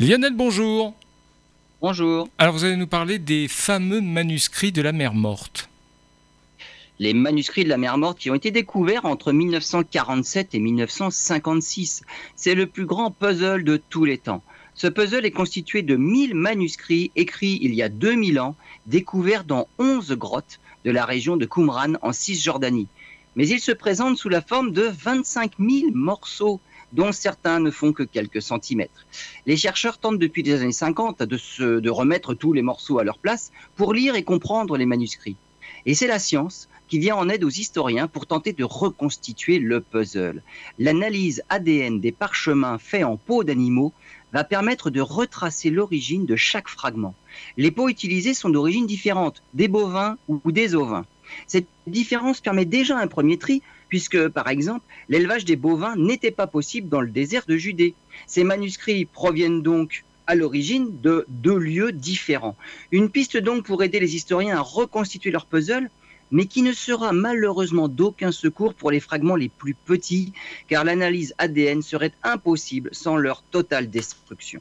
Lionel, 0.00 0.32
bonjour. 0.32 0.94
Bonjour. 1.82 2.28
Alors 2.38 2.54
vous 2.54 2.62
allez 2.62 2.76
nous 2.76 2.86
parler 2.86 3.18
des 3.18 3.48
fameux 3.48 4.00
manuscrits 4.00 4.70
de 4.70 4.80
la 4.80 4.92
mer 4.92 5.12
morte. 5.12 5.68
Les 7.00 7.12
manuscrits 7.14 7.64
de 7.64 7.68
la 7.68 7.78
mer 7.78 7.98
morte 7.98 8.20
qui 8.20 8.30
ont 8.30 8.36
été 8.36 8.52
découverts 8.52 9.06
entre 9.06 9.32
1947 9.32 10.54
et 10.54 10.60
1956. 10.60 12.04
C'est 12.36 12.54
le 12.54 12.66
plus 12.66 12.86
grand 12.86 13.10
puzzle 13.10 13.64
de 13.64 13.76
tous 13.76 14.04
les 14.04 14.18
temps. 14.18 14.44
Ce 14.74 14.86
puzzle 14.86 15.26
est 15.26 15.32
constitué 15.32 15.82
de 15.82 15.96
1000 15.96 16.36
manuscrits 16.36 17.10
écrits 17.16 17.58
il 17.60 17.74
y 17.74 17.82
a 17.82 17.88
2000 17.88 18.38
ans, 18.38 18.54
découverts 18.86 19.42
dans 19.42 19.66
11 19.80 20.12
grottes 20.12 20.60
de 20.84 20.92
la 20.92 21.06
région 21.06 21.36
de 21.36 21.44
Qumran 21.44 21.94
en 22.02 22.12
Cisjordanie. 22.12 22.86
Mais 23.34 23.48
il 23.48 23.58
se 23.58 23.72
présente 23.72 24.16
sous 24.16 24.28
la 24.28 24.42
forme 24.42 24.70
de 24.70 24.82
25 24.82 25.54
000 25.58 25.90
morceaux 25.92 26.60
dont 26.92 27.12
certains 27.12 27.60
ne 27.60 27.70
font 27.70 27.92
que 27.92 28.02
quelques 28.02 28.42
centimètres. 28.42 29.06
Les 29.46 29.56
chercheurs 29.56 29.98
tentent 29.98 30.18
depuis 30.18 30.42
les 30.42 30.62
années 30.62 30.72
50 30.72 31.22
de, 31.22 31.80
de 31.80 31.90
remettre 31.90 32.34
tous 32.34 32.52
les 32.52 32.62
morceaux 32.62 32.98
à 32.98 33.04
leur 33.04 33.18
place 33.18 33.52
pour 33.76 33.92
lire 33.94 34.14
et 34.14 34.24
comprendre 34.24 34.76
les 34.76 34.86
manuscrits. 34.86 35.36
Et 35.86 35.94
c'est 35.94 36.06
la 36.06 36.18
science 36.18 36.68
qui 36.88 36.98
vient 36.98 37.16
en 37.16 37.28
aide 37.28 37.44
aux 37.44 37.50
historiens 37.50 38.08
pour 38.08 38.26
tenter 38.26 38.52
de 38.52 38.64
reconstituer 38.64 39.58
le 39.58 39.80
puzzle. 39.80 40.42
L'analyse 40.78 41.42
ADN 41.48 42.00
des 42.00 42.12
parchemins 42.12 42.78
faits 42.78 43.04
en 43.04 43.16
peau 43.16 43.44
d'animaux 43.44 43.92
va 44.32 44.44
permettre 44.44 44.90
de 44.90 45.00
retracer 45.00 45.70
l'origine 45.70 46.26
de 46.26 46.36
chaque 46.36 46.68
fragment. 46.68 47.14
Les 47.56 47.70
peaux 47.70 47.88
utilisées 47.88 48.34
sont 48.34 48.50
d'origine 48.50 48.86
différente, 48.86 49.42
des 49.54 49.68
bovins 49.68 50.16
ou 50.28 50.52
des 50.52 50.74
ovins. 50.74 51.06
Cette 51.46 51.66
différence 51.86 52.40
permet 52.40 52.64
déjà 52.64 52.98
un 52.98 53.06
premier 53.06 53.38
tri, 53.38 53.62
puisque, 53.88 54.28
par 54.28 54.48
exemple, 54.48 54.84
l'élevage 55.08 55.44
des 55.44 55.56
bovins 55.56 55.96
n'était 55.96 56.30
pas 56.30 56.46
possible 56.46 56.88
dans 56.88 57.00
le 57.00 57.10
désert 57.10 57.44
de 57.48 57.56
Judée. 57.56 57.94
Ces 58.26 58.44
manuscrits 58.44 59.04
proviennent 59.06 59.62
donc 59.62 60.04
à 60.26 60.34
l'origine 60.34 61.00
de 61.00 61.24
deux 61.28 61.56
lieux 61.56 61.92
différents. 61.92 62.56
Une 62.92 63.08
piste 63.08 63.38
donc 63.38 63.64
pour 63.64 63.82
aider 63.82 63.98
les 63.98 64.14
historiens 64.14 64.58
à 64.58 64.60
reconstituer 64.60 65.30
leur 65.30 65.46
puzzle, 65.46 65.88
mais 66.30 66.46
qui 66.46 66.62
ne 66.62 66.72
sera 66.72 67.12
malheureusement 67.12 67.88
d'aucun 67.88 68.32
secours 68.32 68.74
pour 68.74 68.90
les 68.90 69.00
fragments 69.00 69.36
les 69.36 69.48
plus 69.48 69.74
petits, 69.74 70.32
car 70.68 70.84
l'analyse 70.84 71.34
ADN 71.38 71.82
serait 71.82 72.12
impossible 72.22 72.90
sans 72.92 73.16
leur 73.16 73.42
totale 73.42 73.88
destruction. 73.88 74.56